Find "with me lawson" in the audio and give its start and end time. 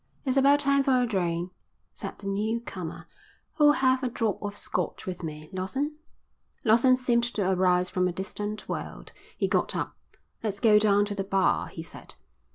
5.05-5.97